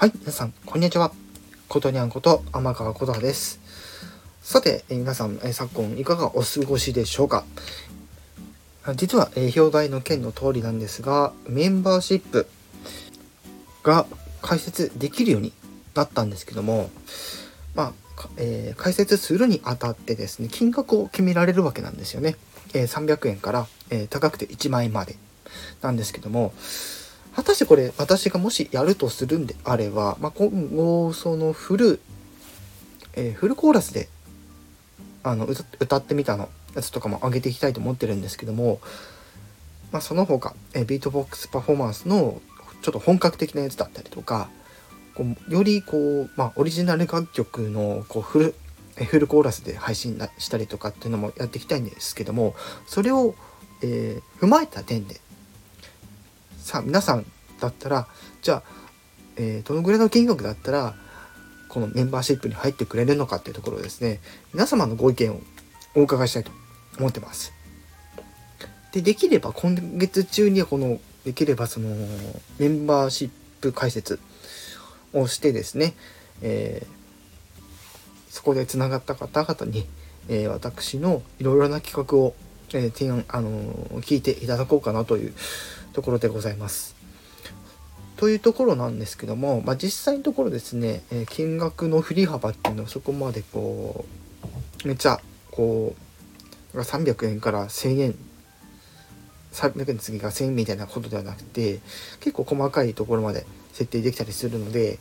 [0.00, 1.12] はい、皆さん、こんにちは。
[1.68, 3.60] ことにゃんこと天川琴葉です。
[4.40, 7.44] さて、え皆さん、え昨今いかがお過ごしでしょうか？
[8.96, 12.46] 実は、え表題の件の通りなんですが、メンバーシップ
[13.82, 14.06] が
[14.40, 15.52] 開設できるように
[15.94, 16.88] なったんですけども、
[17.74, 22.36] まあ、えー、開設するにあたってですね、金額を決められるわけなんですよね。
[22.72, 25.16] え、300円から、え、高くて1万円まで
[25.82, 26.54] なんですけども、
[27.34, 32.00] 果たしてこれ私がもしやるとするんであれば、まあ、今後そのフル、
[33.14, 34.08] えー、フルコーラスで
[35.22, 38.80] あの歌ってみたのやつとかも上げていきたいと思ってるんですけども、
[39.92, 42.40] まあ、その他、えー、ビートボックスパフォーマンスの
[42.82, 44.48] ちょっと本格的なやつだったりとか
[45.14, 48.54] こうよりこう、まあ、オリジナル楽曲のこうフル
[48.96, 52.54] フルコーラスで配信したりとかっていうのもやっていきたいんですけども
[52.86, 53.34] それを、
[53.82, 55.20] えー、踏まえた点で
[56.70, 57.26] さあ皆さん
[57.60, 58.06] だったら
[58.42, 58.62] じゃあ、
[59.36, 60.94] えー、どのぐらいの金額だったら
[61.68, 64.20] このメンバーシップに入ってくれるのかっていうところですね
[64.54, 65.40] 皆様のご意見を
[65.96, 66.52] お伺いしたいと
[66.96, 67.52] 思ってます。
[68.92, 71.88] でできれば今月中にはこのできればその
[72.60, 74.20] メンバーシップ解説
[75.12, 75.94] をしてですね、
[76.40, 79.86] えー、そこでつながった方々に、
[80.28, 82.36] えー、私のいろいろな企画を、
[82.72, 83.50] えー、提案、あの
[84.02, 85.34] 聞いていただこうかなという
[85.92, 86.96] ところでございます。
[88.16, 94.04] というところなんですけども、まあ、実際のところですね、え金額の振り幅っていうのはそこまでこ
[94.84, 95.94] うめっちゃこ
[96.74, 98.14] う300円から1000円
[99.52, 101.80] 300円の次が1000円みたいなことではなくて
[102.20, 104.98] 結構細かいところまで設定できたりするので、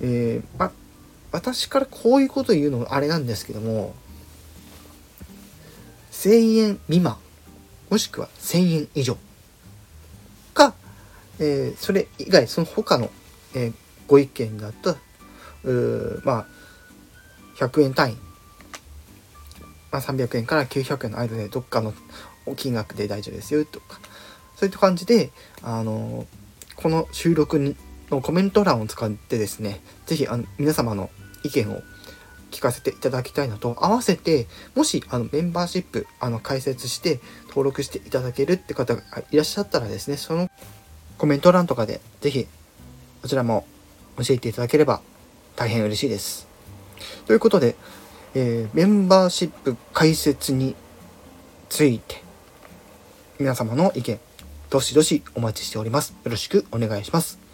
[0.00, 0.70] えー、ま
[1.32, 3.94] 私からこういうこと言うのもあれなんですけども
[6.12, 7.16] 1000円未満
[7.90, 9.16] もしくは1000円以上。
[10.54, 10.74] か、
[11.38, 13.10] えー、それ以外その他の、
[13.54, 13.72] えー、
[14.06, 14.96] ご意見だと
[16.24, 16.46] まあ
[17.56, 18.16] 100円単位、
[19.90, 21.94] まあ、300円から900円の間でどっかの
[22.56, 24.00] 金額で大丈夫ですよとか。
[24.56, 25.30] そういった感じで
[25.62, 26.26] あの
[26.74, 27.76] この収録
[28.10, 30.26] のコメント欄を使ってですね是非
[30.58, 31.10] 皆様の
[31.44, 31.80] 意見を
[32.58, 40.50] 聞かせていただきたいのと、合わせて、もし、あの、メンバーシップ、あの、開設して、登録していただけるって方がいらっしゃったらですね、その
[41.18, 42.48] コメント欄とかで、ぜひ、
[43.22, 43.64] こちらも
[44.16, 45.00] 教えていただければ、
[45.54, 46.48] 大変嬉しいです。
[47.26, 47.76] ということで、
[48.34, 50.74] えー、メンバーシップ開設に
[51.68, 52.24] ついて、
[53.38, 54.18] 皆様の意見、
[54.68, 56.12] どしどしお待ちしております。
[56.24, 57.47] よろしくお願いします。